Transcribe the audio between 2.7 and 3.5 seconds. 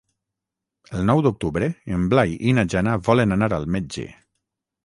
Jana volen